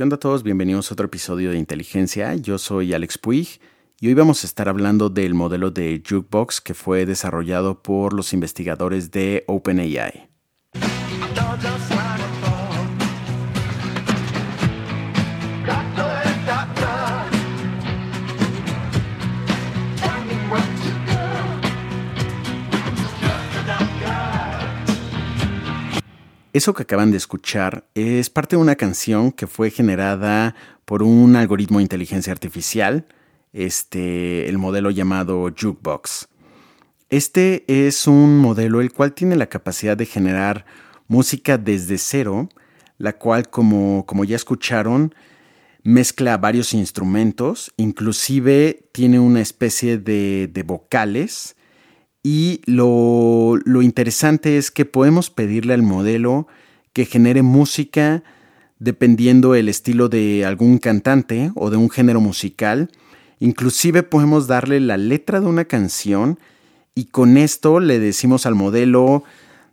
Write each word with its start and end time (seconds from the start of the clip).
¿Qué 0.00 0.04
onda 0.04 0.16
a 0.16 0.18
todos? 0.18 0.42
Bienvenidos 0.42 0.90
a 0.90 0.94
otro 0.94 1.04
episodio 1.04 1.50
de 1.50 1.58
Inteligencia. 1.58 2.34
Yo 2.34 2.56
soy 2.56 2.94
Alex 2.94 3.18
Puig 3.18 3.60
y 4.00 4.08
hoy 4.08 4.14
vamos 4.14 4.42
a 4.42 4.46
estar 4.46 4.66
hablando 4.66 5.10
del 5.10 5.34
modelo 5.34 5.70
de 5.70 6.02
Jukebox 6.02 6.62
que 6.62 6.72
fue 6.72 7.04
desarrollado 7.04 7.82
por 7.82 8.14
los 8.14 8.32
investigadores 8.32 9.10
de 9.10 9.44
OpenAI. 9.46 10.29
Eso 26.52 26.74
que 26.74 26.82
acaban 26.82 27.12
de 27.12 27.16
escuchar 27.16 27.84
es 27.94 28.28
parte 28.28 28.56
de 28.56 28.62
una 28.62 28.74
canción 28.74 29.30
que 29.30 29.46
fue 29.46 29.70
generada 29.70 30.56
por 30.84 31.04
un 31.04 31.36
algoritmo 31.36 31.78
de 31.78 31.84
inteligencia 31.84 32.32
artificial, 32.32 33.06
este, 33.52 34.48
el 34.48 34.58
modelo 34.58 34.90
llamado 34.90 35.48
Jukebox. 35.56 36.26
Este 37.08 37.64
es 37.68 38.08
un 38.08 38.38
modelo 38.38 38.80
el 38.80 38.92
cual 38.92 39.12
tiene 39.12 39.36
la 39.36 39.46
capacidad 39.46 39.96
de 39.96 40.06
generar 40.06 40.66
música 41.06 41.56
desde 41.56 41.98
cero, 41.98 42.48
la 42.98 43.12
cual, 43.12 43.48
como, 43.48 44.04
como 44.04 44.24
ya 44.24 44.34
escucharon, 44.34 45.14
mezcla 45.84 46.36
varios 46.36 46.74
instrumentos, 46.74 47.72
inclusive 47.76 48.88
tiene 48.90 49.20
una 49.20 49.40
especie 49.40 49.98
de, 49.98 50.50
de 50.52 50.62
vocales 50.64 51.54
y 52.22 52.60
lo, 52.66 53.58
interesante 53.82 54.58
es 54.58 54.70
que 54.70 54.84
podemos 54.84 55.30
pedirle 55.30 55.74
al 55.74 55.82
modelo 55.82 56.46
que 56.92 57.06
genere 57.06 57.42
música 57.42 58.22
dependiendo 58.78 59.54
el 59.54 59.68
estilo 59.68 60.08
de 60.08 60.44
algún 60.44 60.78
cantante 60.78 61.52
o 61.54 61.70
de 61.70 61.76
un 61.76 61.90
género 61.90 62.20
musical. 62.20 62.90
Inclusive 63.38 64.02
podemos 64.02 64.46
darle 64.46 64.80
la 64.80 64.96
letra 64.96 65.40
de 65.40 65.46
una 65.46 65.64
canción 65.64 66.38
y 66.94 67.06
con 67.06 67.36
esto 67.36 67.80
le 67.80 67.98
decimos 67.98 68.44
al 68.44 68.54
modelo, 68.54 69.24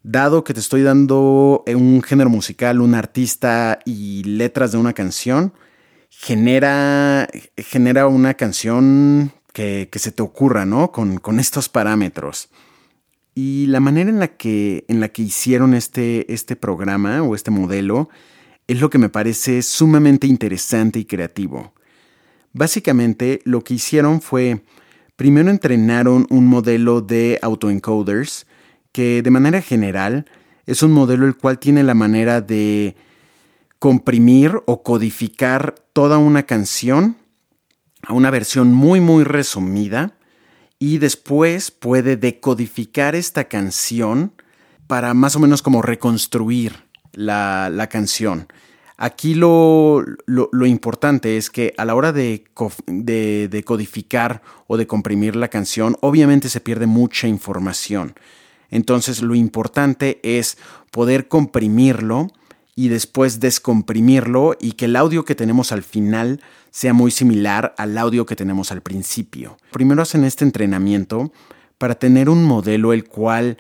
dado 0.03 0.44
que 0.44 0.53
te 0.53 0.59
estoy 0.61 0.83
dando 0.83 1.63
un 1.67 2.02
género 2.02 2.29
musical, 2.29 2.79
un 2.79 2.95
artista 2.95 3.79
y 3.85 4.23
letras 4.23 4.72
de 4.72 4.77
una 4.77 4.94
canción, 4.94 5.53
genera, 6.09 7.27
genera 7.57 8.07
una 8.07 8.35
canción 8.35 9.33
que, 9.58 10.00
se 10.00 10.11
te 10.11 10.22
ocurra, 10.22 10.67
¿no? 10.67 10.91
Con, 10.91 11.39
estos 11.39 11.67
parámetros. 11.67 12.50
Y 13.33 13.66
la 13.67 13.80
manera 13.80 14.11
en 14.11 14.19
la 14.19 14.27
que, 14.27 14.86
en 14.88 15.00
la 15.00 15.09
que 15.09 15.23
hicieron 15.23 15.73
este, 15.73 16.31
este 16.31 16.55
programa 16.55 17.23
o 17.23 17.33
este 17.33 17.50
modelo 17.50 18.08
es 18.67 18.80
lo 18.80 18.91
que 18.91 19.00
me 19.00 19.09
parece 19.09 19.63
sumamente 19.63 20.28
interesante 20.28 21.00
y 21.00 21.05
creativo. 21.05 21.73
Básicamente 22.53 23.41
lo 23.45 23.63
que 23.63 23.73
hicieron 23.73 24.22
fue, 24.22 24.63
primero 25.16 25.50
entrenaron 25.50 26.28
un 26.30 26.45
modelo 26.45 27.02
de 27.02 27.39
autoencoders 27.41 28.45
que 28.91 29.23
de 29.23 29.31
manera 29.31 29.61
general 29.61 30.25
es 30.67 30.83
un 30.83 30.91
modelo 30.91 31.25
el 31.25 31.35
cual 31.35 31.58
tiene 31.58 31.81
la 31.81 31.95
manera 31.95 32.41
de 32.41 32.95
comprimir 33.80 34.61
o 34.67 34.83
codificar 34.83 35.75
toda 35.94 36.19
una 36.19 36.44
canción 36.44 37.17
a 38.03 38.14
una 38.14 38.30
versión 38.30 38.73
muy 38.73 39.00
muy 39.00 39.23
resumida 39.23 40.14
y 40.80 41.00
después 41.00 41.72
puede 41.72 42.17
decodificar 42.17 43.16
esta 43.16 43.45
canción 43.45 44.34
para 44.88 45.14
más 45.14 45.36
o 45.36 45.40
menos 45.40 45.62
como 45.62 45.81
reconstruir 45.81 46.88
la, 47.14 47.88
canción. 47.90 48.48
Aquí 48.95 49.34
lo, 49.34 50.03
importante 50.66 51.38
es 51.38 51.50
que 51.50 51.73
a 51.78 51.86
la 51.86 51.95
hora 51.95 52.14
de, 52.14 52.45
de, 52.88 53.64
codificar 53.66 54.42
o 54.68 54.78
de 54.78 54.88
comprimir 54.88 55.36
la 55.36 55.50
canción, 55.50 55.98
obviamente 56.02 56.50
se 56.50 56.62
pierde 56.62 56.86
mucha 56.86 57.28
información. 57.28 58.16
Entonces 58.69 59.22
lo 59.22 59.36
importante 59.36 60.19
es 60.24 60.57
poder 60.91 61.28
comprimirlo 61.28 62.28
y 62.77 62.89
después 62.89 63.39
descomprimirlo 63.39 64.55
y 64.61 64.73
que 64.73 64.85
el 64.85 64.95
audio 64.95 65.25
que 65.25 65.33
tenemos 65.33 65.71
al 65.71 65.81
final 65.81 66.41
sea 66.69 66.93
muy 66.93 67.09
similar 67.09 67.73
al 67.75 67.97
audio 67.97 68.27
que 68.27 68.35
tenemos 68.35 68.71
al 68.71 68.81
principio. 68.81 69.57
Primero 69.71 70.03
hacen 70.03 70.23
este 70.23 70.45
entrenamiento 70.45 71.33
para 71.79 71.95
tener 71.95 72.29
un 72.29 72.43
modelo 72.43 72.93
el 72.93 73.05
cual 73.05 73.57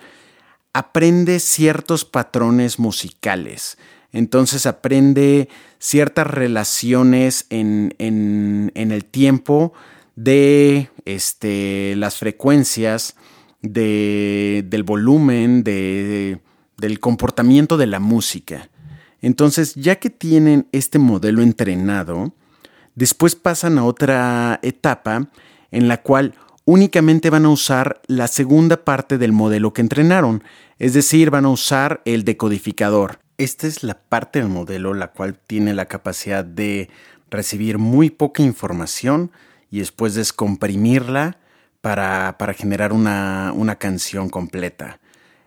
aprende 0.71 1.39
ciertos 1.39 2.05
patrones 2.05 2.77
musicales. 2.77 3.79
Entonces 4.11 4.67
aprende 4.67 5.49
ciertas 5.79 6.27
relaciones 6.27 7.47
en, 7.49 7.95
el 7.97 9.05
tiempo 9.05 9.73
de 10.15 10.91
este, 11.05 11.95
las 11.95 12.17
frecuencias, 12.17 13.15
del 13.63 14.83
volumen, 14.85 15.63
del 15.63 16.99
comportamiento 16.99 17.77
de 17.77 17.87
la 17.87 17.99
música. 17.99 18.69
Entonces, 19.27 19.75
ya 19.75 19.97
que 19.97 20.09
tienen 20.09 20.69
este 20.71 20.99
modelo 20.99 21.41
entrenado, 21.41 22.31
después 22.95 23.35
pasan 23.35 23.77
a 23.77 23.83
otra 23.83 24.57
etapa 24.63 25.27
en 25.69 25.89
la 25.89 26.01
cual 26.01 26.33
únicamente 26.63 27.29
van 27.29 27.43
a 27.43 27.49
usar 27.49 28.01
la 28.07 28.29
segunda 28.29 28.85
parte 28.85 29.17
del 29.17 29.33
modelo 29.33 29.73
que 29.73 29.81
entrenaron, 29.81 30.45
es 30.79 30.93
decir, 30.93 31.29
van 31.29 31.43
a 31.43 31.49
usar 31.49 32.01
el 32.05 32.23
decodificador. 32.23 33.19
Esta 33.37 33.67
es 33.67 33.83
la 33.83 33.99
parte 33.99 34.39
del 34.39 34.47
modelo 34.47 34.93
la 34.93 35.11
cual 35.11 35.37
tiene 35.45 35.73
la 35.73 35.87
capacidad 35.87 36.45
de 36.45 36.89
recibir 37.29 37.79
muy 37.79 38.09
poca 38.09 38.43
información 38.43 39.29
y 39.69 39.79
después 39.79 40.15
descomprimirla 40.15 41.37
para, 41.81 42.33
generar 42.55 42.93
una, 42.93 43.51
una 43.53 43.75
canción 43.75 44.29
completa. 44.29 45.01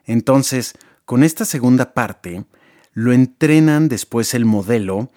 Entonces, 0.05 0.75
con 1.07 1.25
esta 1.25 1.47
segunda 1.47 1.95
parte, 1.95 2.45
lo 2.93 3.13
entrenan 3.13 3.89
después 3.89 4.35
el 4.35 4.45
modelo 4.45 5.11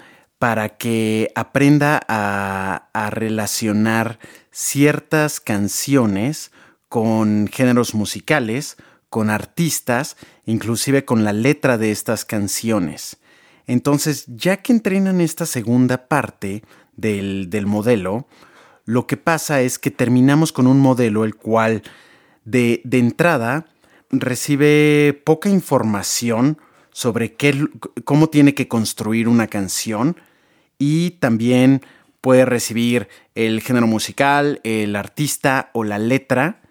para 0.44 0.70
que 0.78 1.32
aprenda 1.36 2.02
a, 2.08 3.10
relacionar 3.12 4.20
ciertas 4.52 5.40
canciones 5.40 6.52
con 6.90 7.48
géneros 7.48 7.96
musicales, 7.96 8.76
con 9.10 9.30
artistas, 9.30 10.18
inclusive 10.46 11.06
con 11.06 11.24
la 11.24 11.32
letra 11.32 11.78
de 11.78 11.92
estas 11.92 12.26
canciones. 12.26 13.18
Entonces, 13.68 14.26
ya 14.28 14.58
que 14.58 14.74
entrenan 14.74 15.22
esta 15.22 15.46
segunda 15.46 16.08
parte 16.08 16.64
del, 16.98 17.50
del, 17.50 17.66
modelo, 17.66 18.28
lo 18.84 19.08
que 19.08 19.16
pasa 19.16 19.62
es 19.62 19.80
que 19.80 19.92
terminamos 19.92 20.52
con 20.52 20.68
un 20.68 20.80
modelo 20.80 21.24
el 21.24 21.36
cual 21.36 21.84
de, 22.44 22.82
de 22.84 23.00
entrada 23.00 23.68
recibe 24.10 25.22
poca 25.24 25.48
información 25.50 26.58
sobre 26.94 27.34
qué, 27.34 27.68
cómo 28.06 28.28
tiene 28.28 28.54
que 28.54 28.68
construir 28.68 29.28
una 29.28 29.48
canción 29.48 30.16
y 30.80 31.12
también 31.12 31.82
puede 32.22 32.46
recibir 32.46 33.10
el 33.36 33.62
género 33.62 33.88
musical, 33.88 34.62
el 34.64 34.96
artista 34.96 35.70
o 35.74 35.84
la 35.84 35.98
letra 36.00 36.62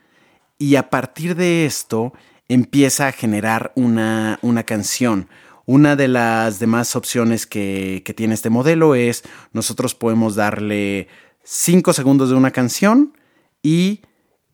y 0.59 0.77
a 0.77 0.89
partir 0.89 1.35
de 1.35 1.67
esto 1.67 2.15
empieza 2.49 3.09
a 3.09 3.13
generar 3.13 3.73
una, 3.75 4.39
canción. 4.65 5.29
Una 5.67 5.97
de 5.97 6.09
las 6.09 6.59
demás 6.59 6.97
opciones 6.97 7.47
que, 7.47 8.03
que, 8.05 8.15
tiene 8.15 8.35
este 8.35 8.51
modelo 8.51 8.95
es 8.95 9.25
nosotros 9.53 9.95
podemos 9.95 10.35
darle 10.35 11.09
5 11.45 11.93
segundos 11.93 12.31
de 12.31 12.37
una 12.37 12.51
canción 12.51 13.17
y 13.63 14.01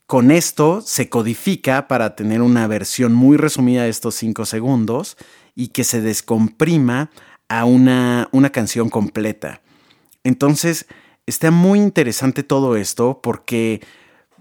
con 0.09 0.31
esto 0.31 0.81
se 0.81 1.11
codifica 1.11 1.87
para 1.87 2.17
tener 2.17 2.41
una 2.41 2.67
versión 2.67 3.13
muy 3.13 3.37
resumida 3.37 3.83
de 3.83 3.91
estos 3.91 4.15
5 4.15 4.47
segundos 4.47 5.19
y 5.55 5.69
que 5.69 5.85
se 5.85 6.01
descomprima 6.01 7.11
a 7.51 7.67
una, 7.67 8.31
una 8.33 8.49
canción 8.49 8.89
completa. 8.89 9.61
Entonces, 10.25 10.87
está 11.27 11.51
muy 11.51 11.79
interesante 11.79 12.43
todo 12.43 12.77
esto 12.77 13.21
porque 13.23 13.83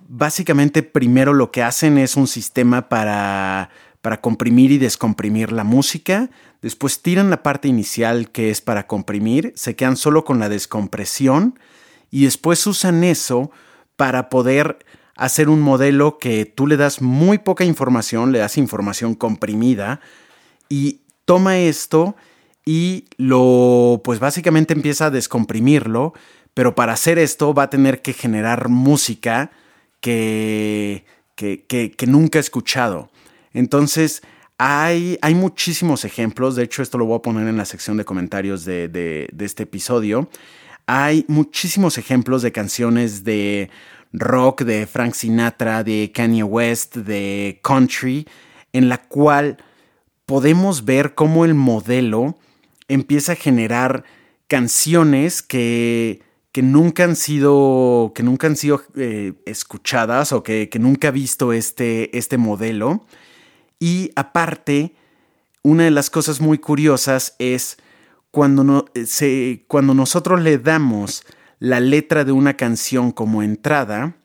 básicamente 0.07 0.83
primero 0.83 1.33
lo 1.33 1.51
que 1.51 1.63
hacen 1.63 1.97
es 1.97 2.15
un 2.15 2.27
sistema 2.27 2.87
para, 2.87 3.69
para 4.01 4.21
comprimir 4.21 4.71
y 4.71 4.77
descomprimir 4.77 5.51
la 5.51 5.65
música, 5.65 6.29
después 6.61 7.01
tiran 7.01 7.29
la 7.29 7.43
parte 7.43 7.67
inicial 7.67 8.31
que 8.31 8.51
es 8.51 8.61
para 8.61 8.87
comprimir, 8.87 9.51
se 9.57 9.75
quedan 9.75 9.97
solo 9.97 10.23
con 10.23 10.39
la 10.39 10.47
descompresión 10.47 11.59
y 12.09 12.23
después 12.23 12.65
usan 12.67 13.03
eso 13.03 13.51
para 13.97 14.29
poder 14.29 14.77
hacer 15.17 15.49
un 15.49 15.61
modelo 15.61 16.19
que 16.19 16.45
tú 16.45 16.67
le 16.67 16.77
das 16.77 17.01
muy 17.01 17.39
poca 17.39 17.65
información, 17.65 18.31
le 18.31 18.39
das 18.39 18.57
información 18.57 19.15
comprimida 19.15 19.99
y 20.69 21.01
toma 21.25 21.57
esto 21.57 22.15
y 22.65 23.05
lo, 23.17 24.01
pues 24.03 24.19
básicamente 24.19 24.73
empieza 24.73 25.07
a 25.07 25.09
descomprimirlo, 25.09 26.13
pero 26.53 26.75
para 26.75 26.93
hacer 26.93 27.17
esto 27.17 27.53
va 27.53 27.63
a 27.63 27.69
tener 27.69 28.01
que 28.01 28.13
generar 28.13 28.69
música 28.69 29.51
que, 30.01 31.05
que, 31.35 31.65
que, 31.65 32.07
nunca 32.07 32.39
he 32.39 32.41
escuchado. 32.41 33.09
Entonces, 33.53 34.21
Hay, 34.59 35.19
hay, 35.21 35.35
muchísimos 35.35 36.03
ejemplos, 36.03 36.55
de 36.55 36.63
hecho 36.63 36.81
esto 36.81 36.97
lo 36.97 37.05
voy 37.05 37.17
a 37.19 37.21
poner 37.21 37.47
en 37.47 37.57
la 37.57 37.65
sección 37.65 37.95
de 37.95 38.05
comentarios 38.05 38.65
de, 38.65 38.87
de, 38.87 39.45
este 39.45 39.63
episodio. 39.63 40.29
Hay 40.87 41.25
muchísimos 41.27 41.99
ejemplos 41.99 42.41
de 42.41 42.51
canciones 42.51 43.23
de 43.23 43.69
rock, 44.13 44.63
de 44.63 44.87
Frank 44.87 45.13
Sinatra, 45.13 45.83
de 45.83 46.11
Kanye 46.13 46.43
West, 46.43 46.97
de 46.97 47.59
country, 47.63 48.27
en 48.73 48.89
la 48.89 48.97
cual 48.97 49.57
podemos 50.25 50.85
ver 50.85 51.15
cómo 51.15 51.45
el 51.45 51.53
modelo 51.53 52.37
empieza 52.87 53.33
a 53.33 53.35
generar 53.35 54.03
canciones 54.47 55.41
que, 55.41 56.21
que 56.51 56.61
nunca 56.61 57.03
han 57.03 57.15
sido, 57.15 58.11
que 58.15 58.23
nunca 58.23 58.47
han 58.47 58.55
sido 58.55 58.83
eh, 58.95 59.33
escuchadas 59.45 60.31
o 60.31 60.43
que, 60.43 60.69
que, 60.69 60.79
nunca 60.79 61.09
ha 61.09 61.11
visto 61.11 61.53
este, 61.53 62.17
este 62.17 62.37
modelo. 62.37 63.05
Y 63.79 64.11
aparte, 64.15 64.95
una 65.63 65.83
de 65.83 65.91
las 65.91 66.09
cosas 66.09 66.41
muy 66.41 66.57
curiosas 66.57 67.35
es 67.39 67.77
cuando, 68.31 68.63
no, 68.63 68.85
se, 69.05 69.65
cuando 69.67 69.93
nosotros 69.93 70.41
le 70.41 70.57
damos 70.57 71.23
la 71.59 71.79
letra 71.79 72.23
de 72.23 72.31
una 72.31 72.55
canción 72.55 73.11
como 73.11 73.43
entrada, 73.43 74.15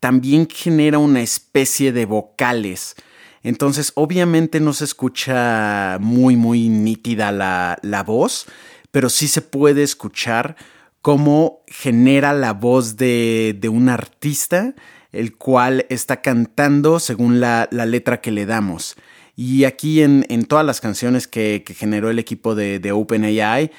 también 0.00 0.48
genera 0.48 0.98
una 0.98 1.20
especie 1.20 1.92
de 1.92 2.06
vocales. 2.06 2.94
Entonces, 3.42 3.92
obviamente 3.94 4.60
no 4.60 4.72
se 4.72 4.84
escucha 4.84 5.98
muy, 6.00 6.36
muy 6.36 6.68
nítida 6.68 7.32
la, 7.32 7.78
la 7.82 8.02
voz, 8.02 8.46
pero 8.90 9.10
sí 9.10 9.28
se 9.28 9.42
puede 9.42 9.82
escuchar 9.82 10.56
cómo 11.02 11.62
genera 11.66 12.32
la 12.32 12.52
voz 12.52 12.96
de, 12.96 13.56
de 13.58 13.68
un 13.68 13.88
artista, 13.88 14.74
el 15.12 15.36
cual 15.36 15.86
está 15.88 16.20
cantando 16.20 16.98
según 16.98 17.40
la, 17.40 17.68
la 17.70 17.86
letra 17.86 18.20
que 18.20 18.30
le 18.30 18.46
damos. 18.46 18.96
Y 19.36 19.64
aquí 19.64 20.02
en, 20.02 20.26
en 20.28 20.44
todas 20.44 20.66
las 20.66 20.80
canciones 20.80 21.28
que, 21.28 21.62
generó 21.76 22.10
el 22.10 22.18
equipo 22.18 22.56
de 22.56 22.92
OpenAI, 22.92 23.70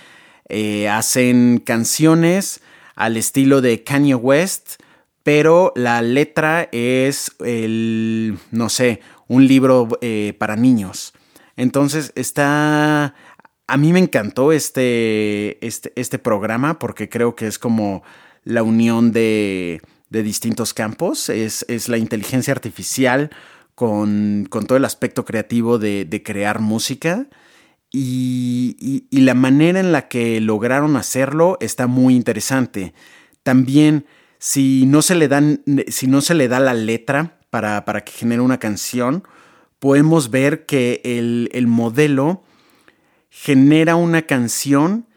eh, 0.50 0.90
hacen 0.90 1.62
canciones 1.64 2.62
al 2.96 3.18
estilo 3.18 3.62
de 3.62 3.84
Kanye 3.84 4.16
West, 4.16 4.82
pero 5.24 5.72
la 5.76 6.02
letra 6.02 6.68
es 6.72 7.32
el, 7.40 8.38
no 8.52 8.70
sé, 8.70 9.02
un 9.28 9.48
libro 9.48 9.88
eh, 10.02 10.34
para 10.38 10.56
niños. 10.56 11.14
Entonces 11.56 12.12
está 12.16 13.14
a 13.70 13.78
mí 13.78 13.94
me 13.94 14.00
encantó 14.00 14.52
este, 14.52 15.64
este, 15.66 15.94
este, 15.96 16.18
programa 16.18 16.80
porque 16.80 17.08
creo 17.08 17.36
que 17.36 17.46
es 17.46 17.60
como 17.60 18.04
la 18.44 18.64
unión 18.64 19.12
de, 19.12 19.82
de 20.10 20.24
distintos 20.24 20.74
campos. 20.74 21.30
Es, 21.30 21.66
es, 21.70 21.88
la 21.88 21.98
inteligencia 21.98 22.52
artificial 22.52 23.30
con, 23.76 24.48
con 24.50 24.66
todo 24.66 24.78
el 24.78 24.86
aspecto 24.86 25.24
creativo 25.24 25.78
de, 25.78 26.06
de 26.06 26.24
crear 26.24 26.60
música. 26.60 27.28
Y, 27.92 29.08
y, 29.10 29.22
la 29.22 29.34
manera 29.34 29.80
en 29.80 29.92
la 29.92 30.08
que 30.08 30.40
lograron 30.42 30.96
hacerlo 30.96 31.58
está 31.60 31.88
muy 31.88 32.16
interesante. 32.16 32.94
También, 33.42 34.06
si 34.38 34.86
no 34.86 35.02
se 35.02 35.16
le, 35.16 35.28
dan, 35.28 35.64
si 35.88 36.06
no 36.06 36.22
se 36.22 36.36
le 36.36 36.48
da 36.48 36.60
la 36.60 36.76
letra 36.76 37.40
para, 37.50 37.86
para 37.86 38.04
que 38.04 38.12
genere 38.12 38.42
una 38.42 38.60
canción, 38.60 39.24
podemos 39.80 40.30
ver 40.30 40.68
que 40.68 41.02
el, 41.04 41.50
el 41.52 41.66
modelo 41.66 42.44
genera 43.30 43.96
una 43.96 44.24
canción 44.24 45.08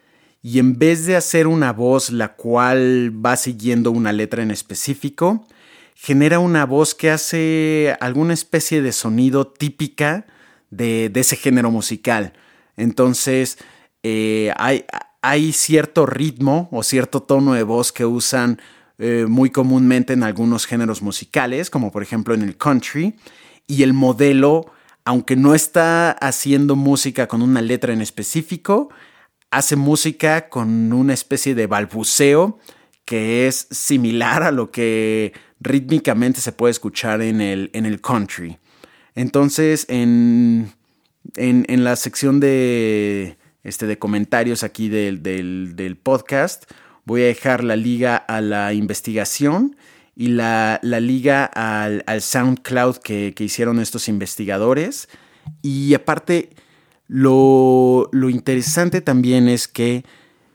y 0.42 0.58
en 0.58 0.78
vez 0.78 1.06
de 1.06 1.16
hacer 1.16 1.46
una 1.46 1.72
voz 1.72 2.10
la 2.10 2.34
cual 2.34 3.12
va 3.14 3.36
siguiendo 3.36 3.90
una 3.90 4.12
letra 4.12 4.42
en 4.42 4.50
específico, 4.50 5.46
genera 5.94 6.40
una 6.40 6.66
voz 6.66 6.96
que 6.96 7.10
hace 7.10 7.96
alguna 8.00 8.34
especie 8.34 8.82
de 8.82 8.90
sonido 8.90 9.46
típica 9.46 10.26
de, 10.70 11.12
ese 11.14 11.36
género 11.36 11.70
musical. 11.70 12.32
Entonces, 12.76 13.58
eh, 14.02 14.52
hay, 14.56 14.84
hay, 15.20 15.52
cierto 15.52 16.06
ritmo 16.06 16.68
o 16.72 16.82
cierto 16.82 17.22
tono 17.22 17.54
de 17.54 17.62
voz 17.62 17.92
que 17.92 18.04
usan 18.04 18.60
eh, 18.98 19.26
muy 19.28 19.50
comúnmente 19.50 20.12
en 20.12 20.22
algunos 20.22 20.66
géneros 20.66 21.02
musicales, 21.02 21.70
como 21.70 21.92
por 21.92 22.02
ejemplo 22.02 22.34
en 22.34 22.42
el 22.42 22.56
country, 22.56 23.14
y 23.66 23.82
el 23.82 23.92
modelo 23.92 24.72
aunque 25.04 25.36
no 25.36 25.54
está 25.54 26.12
haciendo 26.12 26.76
música 26.76 27.26
con 27.26 27.42
una 27.42 27.60
letra 27.60 27.92
en 27.92 28.00
específico, 28.00 28.90
hace 29.50 29.76
música 29.76 30.48
con 30.48 30.92
una 30.92 31.12
especie 31.12 31.54
de 31.54 31.66
balbuceo 31.66 32.58
que 33.04 33.48
es 33.48 33.66
similar 33.70 34.44
a 34.44 34.52
lo 34.52 34.70
que 34.70 35.32
rítmicamente 35.60 36.40
se 36.40 36.52
puede 36.52 36.70
escuchar 36.70 37.20
en 37.20 37.40
el, 37.40 37.70
en 37.72 37.84
el 37.84 38.00
country. 38.00 38.58
Entonces, 39.14 39.86
en, 39.88 40.72
en, 41.36 41.84
la 41.84 41.96
sección 41.96 42.40
de, 42.40 43.36
este, 43.64 43.86
de 43.86 43.98
comentarios 43.98 44.62
aquí 44.62 44.88
del, 44.88 45.22
del 45.22 45.96
podcast, 45.96 46.70
voy 47.04 47.22
a 47.22 47.26
dejar 47.26 47.64
la 47.64 47.76
liga 47.76 48.16
a 48.16 48.40
la 48.40 48.72
investigación 48.72 49.76
y 50.14 50.28
la, 50.28 50.78
liga 50.82 51.44
al, 51.44 52.20
SoundCloud 52.20 52.98
que, 52.98 53.34
hicieron 53.38 53.80
estos 53.80 54.08
investigadores. 54.08 55.08
Y 55.62 55.94
aparte, 55.94 56.50
lo, 57.08 58.08
interesante 58.12 59.00
también 59.00 59.48
es 59.48 59.68
que 59.68 60.04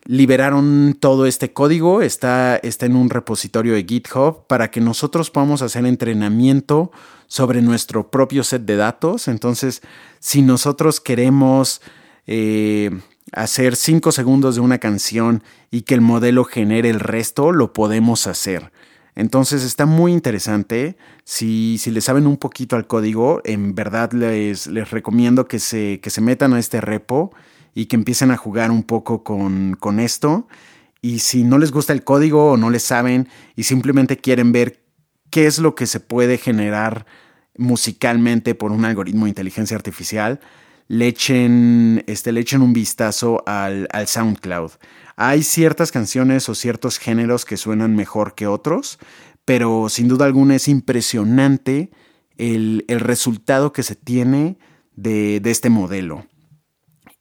liberaron 0.08 0.96
todo 0.98 1.26
este 1.26 1.52
código, 1.52 2.02
está, 2.02 2.56
está 2.56 2.86
en 2.86 2.96
un 2.96 3.10
repositorio 3.10 3.74
de 3.74 3.84
GitHub 3.84 4.48
para 4.48 4.72
que 4.72 4.80
nosotros 4.80 5.30
podamos 5.30 5.62
hacer 5.62 5.86
entrenamiento 5.86 6.92
sobre 7.28 7.62
nuestro 7.62 8.10
propio 8.10 8.46
set 8.46 8.64
de 8.64 8.78
datos. 8.78 9.28
Entonces, 9.28 9.82
si 10.20 10.42
nosotros 10.42 11.02
queremos 11.02 11.82
eh, 12.26 12.90
hacer 13.34 13.76
5 13.76 14.14
segundos 14.14 14.56
de 14.56 14.62
una 14.62 14.78
canción 14.78 15.44
y 15.72 15.82
que 15.82 15.96
el 15.96 16.02
modelo 16.02 16.46
genere 16.46 16.90
el 16.90 17.02
resto, 17.02 17.52
lo 17.52 17.74
podemos 17.74 18.28
hacer. 18.28 18.72
Entonces 19.14 19.64
está 19.64 19.86
muy 19.86 20.14
interesante. 20.14 20.96
Si, 21.26 21.80
si 21.80 21.92
le 21.92 22.00
saben 22.00 22.28
un 22.28 22.38
poquito 22.38 22.78
al 22.78 22.88
código, 22.88 23.42
en 23.44 23.76
verdad 23.76 24.14
les, 24.14 24.68
les 24.68 24.90
recomiendo 24.90 25.50
que 25.50 25.60
se, 25.60 26.00
que 26.00 26.12
se 26.12 26.22
metan 26.22 26.54
a 26.54 26.60
este 26.60 26.80
repo 26.80 27.34
y 27.78 27.86
que 27.86 27.96
empiecen 27.96 28.32
a 28.32 28.38
jugar 28.38 28.72
un 28.72 28.82
poco 28.82 29.24
con, 29.24 29.78
con 29.80 30.00
esto. 30.00 30.48
Y 31.00 31.20
si 31.20 31.44
no 31.44 31.60
les 31.60 31.72
gusta 31.72 31.94
el 31.94 32.04
código 32.04 32.52
o 32.52 32.58
no 32.58 32.72
le 32.72 32.80
saben 32.80 33.30
y 33.56 33.64
simplemente 33.64 34.18
quieren 34.18 34.52
ver 34.52 34.84
qué 35.30 35.46
es 35.46 35.60
lo 35.60 35.76
que 35.76 35.86
se 35.86 36.00
puede 36.00 36.40
generar 36.40 37.06
musicalmente 37.56 38.56
por 38.56 38.72
un 38.72 38.84
algoritmo 38.84 39.26
de 39.26 39.30
inteligencia 39.30 39.78
artificial, 39.78 40.40
le 40.88 41.08
echen, 41.08 42.04
este, 42.08 42.32
le 42.32 42.44
un 42.60 42.74
vistazo 42.74 43.44
al, 43.46 43.88
al 43.92 44.08
SoundCloud. 44.08 44.72
Hay 45.16 45.44
ciertas 45.44 45.92
canciones 45.92 46.50
o 46.50 46.56
ciertos 46.56 46.98
géneros 46.98 47.46
que 47.46 47.58
suenan 47.58 47.96
mejor 47.96 48.34
que 48.34 48.48
otros, 48.48 48.98
pero 49.46 49.90
sin 49.90 50.08
duda 50.08 50.26
alguna 50.26 50.56
es 50.56 50.68
impresionante 50.68 51.92
el, 52.38 52.84
resultado 52.88 53.72
que 53.72 53.84
se 53.84 53.96
tiene 53.96 54.58
de, 54.96 55.42
este 55.46 55.70
modelo. 55.70 56.26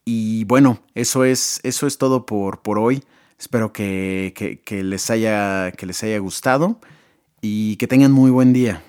Y 0.09 0.45
bueno, 0.45 0.79
eso 0.95 1.25
es, 1.25 1.59
eso 1.65 1.89
es 1.89 1.99
todo 1.99 2.27
por, 2.27 2.63
por 2.63 2.79
hoy. 2.79 3.03
Espero 3.41 3.73
que, 3.73 4.61
que, 4.65 4.85
les 4.85 5.11
haya, 5.11 5.73
que 5.73 5.85
les 5.85 6.01
haya 6.05 6.19
gustado 6.19 6.79
y 7.43 7.75
que 7.77 7.89
tengan 7.89 8.13
muy 8.13 8.31
buen 8.31 8.53
día. 8.53 8.85